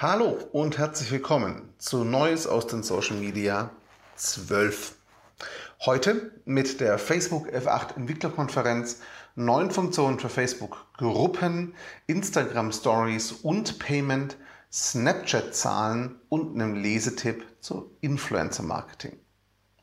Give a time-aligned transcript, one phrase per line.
[0.00, 3.70] Hallo und herzlich willkommen zu Neues aus den Social Media
[4.14, 4.94] 12.
[5.86, 9.00] Heute mit der Facebook F8 Entwicklerkonferenz,
[9.34, 11.74] neuen Funktionen für Facebook Gruppen,
[12.06, 14.36] Instagram Stories und Payment,
[14.72, 19.18] Snapchat Zahlen und einem Lesetipp zu Influencer Marketing.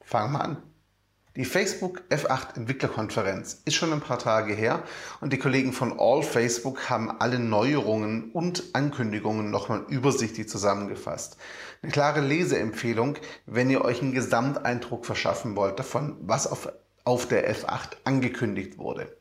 [0.00, 0.69] Fangen wir an.
[1.36, 4.82] Die Facebook F8 Entwicklerkonferenz ist schon ein paar Tage her
[5.20, 11.36] und die Kollegen von All Facebook haben alle Neuerungen und Ankündigungen nochmal übersichtlich zusammengefasst.
[11.82, 16.72] Eine klare Leseempfehlung, wenn ihr euch einen Gesamteindruck verschaffen wollt davon, was auf,
[17.04, 19.16] auf der F8 angekündigt wurde.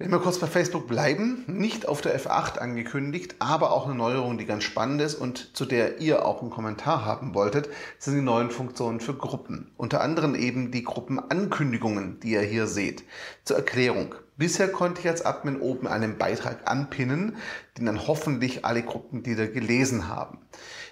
[0.00, 4.38] Wenn wir kurz bei Facebook bleiben, nicht auf der F8 angekündigt, aber auch eine Neuerung,
[4.38, 8.22] die ganz spannend ist und zu der ihr auch einen Kommentar haben wolltet, sind die
[8.22, 9.72] neuen Funktionen für Gruppen.
[9.76, 13.02] Unter anderem eben die Gruppenankündigungen, die ihr hier seht.
[13.42, 14.14] Zur Erklärung.
[14.36, 17.36] Bisher konnte ich als Admin oben einen Beitrag anpinnen,
[17.76, 20.38] den dann hoffentlich alle Gruppenglieder gelesen haben.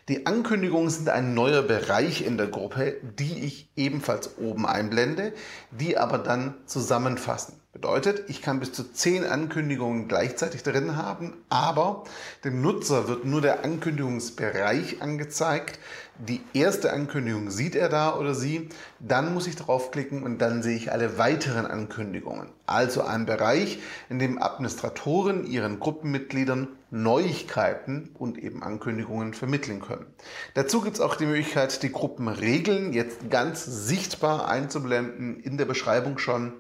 [0.09, 5.33] Die Ankündigungen sind ein neuer Bereich in der Gruppe, die ich ebenfalls oben einblende,
[5.70, 7.61] die aber dann zusammenfassen.
[7.77, 12.05] Bedeutet, ich kann bis zu zehn Ankündigungen gleichzeitig drin haben, aber
[12.42, 15.78] dem Nutzer wird nur der Ankündigungsbereich angezeigt.
[16.18, 20.74] Die erste Ankündigung sieht er da oder sie, dann muss ich draufklicken und dann sehe
[20.74, 22.48] ich alle weiteren Ankündigungen.
[22.64, 30.06] Also ein Bereich, in dem Administratoren ihren Gruppenmitgliedern Neuigkeiten und eben Ankündigungen vermitteln können.
[30.55, 36.16] Dazu gibt es auch die Möglichkeit, die Gruppenregeln jetzt ganz sichtbar einzublenden, in der Beschreibung
[36.16, 36.55] schon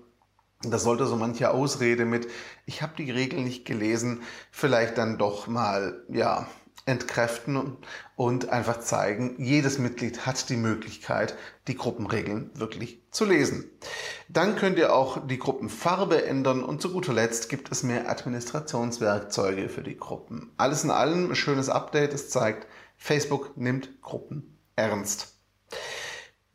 [0.62, 2.28] das sollte so manche Ausrede mit,
[2.64, 6.48] ich habe die Regeln nicht gelesen, vielleicht dann doch mal, ja,
[6.86, 7.76] entkräften
[8.14, 13.68] und einfach zeigen, jedes Mitglied hat die Möglichkeit, die Gruppenregeln wirklich zu lesen.
[14.28, 19.68] Dann könnt ihr auch die Gruppenfarbe ändern und zu guter Letzt gibt es mehr Administrationswerkzeuge
[19.68, 20.52] für die Gruppen.
[20.56, 22.14] Alles in allem ein schönes Update.
[22.14, 25.35] Es zeigt, Facebook nimmt Gruppen ernst.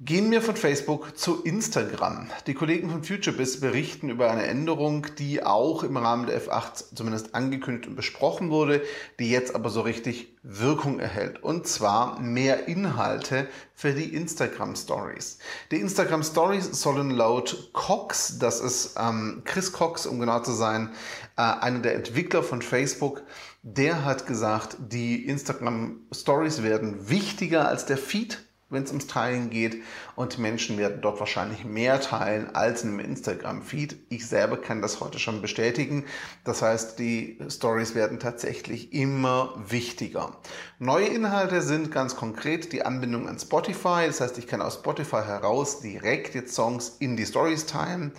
[0.04, 2.28] Gehen wir von Facebook zu Instagram.
[2.48, 7.36] Die Kollegen von FutureBiz berichten über eine Änderung, die auch im Rahmen der F8 zumindest
[7.36, 8.82] angekündigt und besprochen wurde,
[9.20, 11.44] die jetzt aber so richtig Wirkung erhält.
[11.44, 15.38] Und zwar mehr Inhalte für die Instagram Stories.
[15.70, 20.90] Die Instagram Stories sollen laut Cox, das ist ähm, Chris Cox, um genau zu sein,
[21.38, 23.22] äh, einer der Entwickler von Facebook,
[23.62, 28.40] der hat gesagt, die Instagram Stories werden wichtiger als der Feed
[28.72, 29.84] wenn es ums Teilen geht.
[30.16, 33.98] Und Menschen werden dort wahrscheinlich mehr teilen als in einem Instagram-Feed.
[34.10, 36.06] Ich selber kann das heute schon bestätigen.
[36.44, 40.38] Das heißt, die Stories werden tatsächlich immer wichtiger.
[40.80, 44.08] Neue Inhalte sind ganz konkret die Anbindung an Spotify.
[44.08, 48.14] Das heißt, ich kann aus Spotify heraus direkt jetzt Songs in die Stories teilen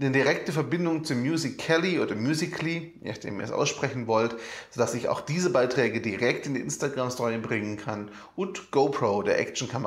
[0.00, 4.34] eine direkte Verbindung zu Musical.ly oder Musically, je nachdem ihr es aussprechen wollt,
[4.70, 8.10] sodass ich auch diese Beiträge direkt in die Instagram-Story bringen kann.
[8.34, 9.38] Und GoPro, der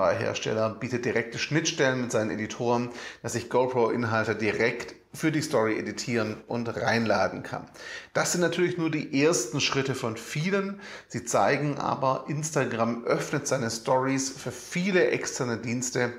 [0.04, 2.90] Action-Kamera-Hersteller, bietet direkte Schnittstellen mit seinen Editoren,
[3.22, 7.68] dass ich GoPro-Inhalte direkt für die Story editieren und reinladen kann.
[8.14, 10.80] Das sind natürlich nur die ersten Schritte von vielen.
[11.08, 16.14] Sie zeigen aber, Instagram öffnet seine Stories für viele externe Dienste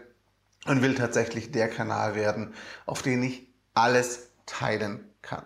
[0.66, 2.54] und will tatsächlich der Kanal werden,
[2.86, 5.44] auf den ich alles teilen kann.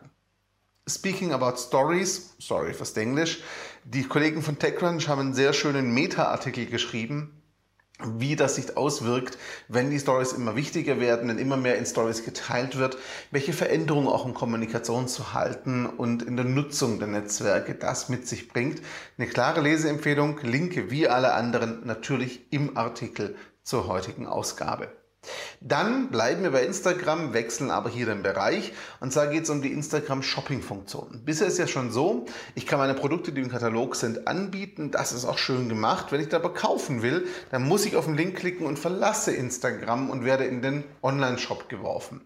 [0.86, 3.42] Speaking about Stories, sorry fürs Englisch,
[3.84, 7.37] die Kollegen von TechCrunch haben einen sehr schönen Meta-Artikel geschrieben,
[8.04, 12.24] wie das sich auswirkt, wenn die Stories immer wichtiger werden, wenn immer mehr in Stories
[12.24, 12.96] geteilt wird,
[13.30, 18.28] welche Veränderungen auch in Kommunikation zu halten und in der Nutzung der Netzwerke das mit
[18.28, 18.82] sich bringt.
[19.16, 24.97] Eine klare Leseempfehlung, Linke wie alle anderen natürlich im Artikel zur heutigen Ausgabe.
[25.60, 28.72] Dann bleiben wir bei Instagram, wechseln aber hier den Bereich.
[29.00, 31.22] Und zwar geht es um die Instagram Shopping Funktion.
[31.24, 34.92] Bisher ist ja schon so, ich kann meine Produkte, die im Katalog sind, anbieten.
[34.92, 36.12] Das ist auch schön gemacht.
[36.12, 39.32] Wenn ich da aber kaufen will, dann muss ich auf den Link klicken und verlasse
[39.32, 42.22] Instagram und werde in den Online-Shop geworfen.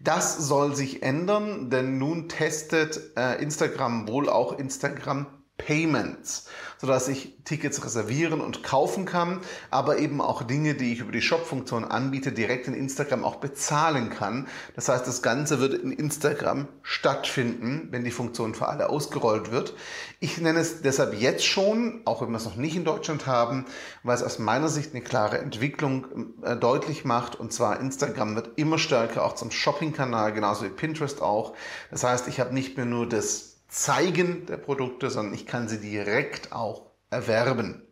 [0.00, 6.46] Das soll sich ändern, denn nun testet äh, Instagram wohl auch Instagram Payments,
[6.78, 9.40] sodass ich Tickets reservieren und kaufen kann,
[9.70, 14.10] aber eben auch Dinge, die ich über die Shop-Funktion anbiete, direkt in Instagram auch bezahlen
[14.10, 14.48] kann.
[14.74, 19.74] Das heißt, das Ganze wird in Instagram stattfinden, wenn die Funktion für alle ausgerollt wird.
[20.18, 23.66] Ich nenne es deshalb jetzt schon, auch wenn wir es noch nicht in Deutschland haben,
[24.02, 27.36] weil es aus meiner Sicht eine klare Entwicklung äh, deutlich macht.
[27.36, 31.54] Und zwar Instagram wird immer stärker auch zum Shopping-Kanal, genauso wie Pinterest auch.
[31.92, 35.80] Das heißt, ich habe nicht mehr nur das Zeigen der Produkte, sondern ich kann sie
[35.80, 37.82] direkt auch erwerben.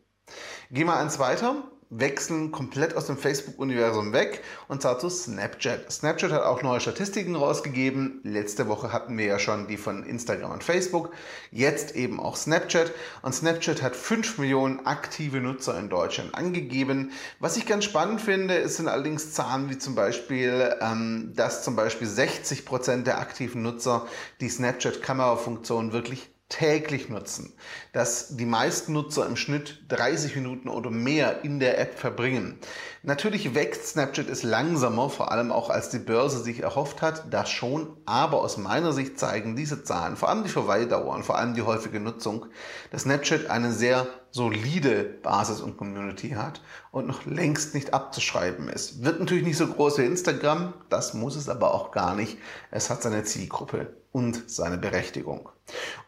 [0.70, 1.71] Gehen wir eins weiter.
[1.92, 5.90] Wechseln komplett aus dem Facebook-Universum weg und zwar zu Snapchat.
[5.92, 8.20] Snapchat hat auch neue Statistiken rausgegeben.
[8.24, 11.12] Letzte Woche hatten wir ja schon die von Instagram und Facebook.
[11.50, 12.92] Jetzt eben auch Snapchat.
[13.22, 17.12] Und Snapchat hat 5 Millionen aktive Nutzer in Deutschland angegeben.
[17.40, 21.76] Was ich ganz spannend finde, ist sind allerdings Zahlen wie zum Beispiel, ähm, dass zum
[21.76, 24.06] Beispiel 60 Prozent der aktiven Nutzer
[24.40, 27.54] die Snapchat-Kamerafunktion wirklich täglich nutzen,
[27.94, 32.58] dass die meisten Nutzer im Schnitt 30 Minuten oder mehr in der App verbringen.
[33.02, 37.48] Natürlich wächst Snapchat es langsamer, vor allem auch als die Börse sich erhofft hat, das
[37.48, 41.54] schon, aber aus meiner Sicht zeigen diese Zahlen, vor allem die Verweildauer und vor allem
[41.54, 42.44] die häufige Nutzung,
[42.90, 46.60] dass Snapchat eine sehr solide Basis und Community hat
[46.90, 49.02] und noch längst nicht abzuschreiben ist.
[49.02, 52.36] Wird natürlich nicht so groß wie Instagram, das muss es aber auch gar nicht.
[52.70, 55.48] Es hat seine Zielgruppe und seine Berechtigung.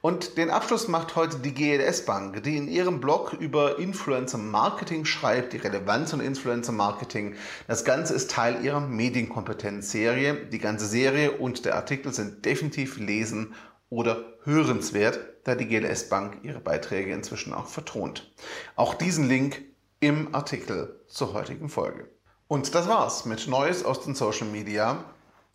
[0.00, 5.04] Und den Abschluss macht heute die GLS Bank, die in ihrem Blog über Influencer Marketing
[5.04, 7.36] schreibt, die Relevanz von Influencer Marketing.
[7.66, 10.46] Das Ganze ist Teil ihrer Medienkompetenzserie.
[10.46, 13.54] Die ganze Serie und der Artikel sind definitiv lesen
[13.88, 18.30] oder hörenswert, da die GLS Bank ihre Beiträge inzwischen auch vertont.
[18.76, 19.62] Auch diesen Link
[20.00, 22.10] im Artikel zur heutigen Folge.
[22.46, 25.04] Und das war's mit Neues aus den Social Media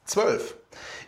[0.10, 0.56] 12.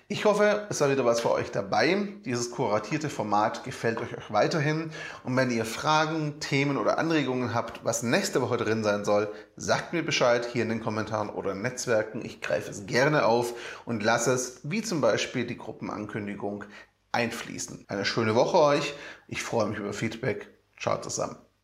[0.09, 2.07] Ich hoffe, es war wieder was für euch dabei.
[2.23, 4.91] Dieses kuratierte Format gefällt euch, euch weiterhin.
[5.23, 9.93] Und wenn ihr Fragen, Themen oder Anregungen habt, was nächste Woche drin sein soll, sagt
[9.93, 12.23] mir Bescheid hier in den Kommentaren oder Netzwerken.
[12.23, 13.53] Ich greife es gerne auf
[13.85, 16.65] und lasse es, wie zum Beispiel die Gruppenankündigung,
[17.11, 17.85] einfließen.
[17.87, 18.93] Eine schöne Woche euch.
[19.27, 20.47] Ich freue mich über Feedback.
[20.77, 21.37] Ciao zusammen.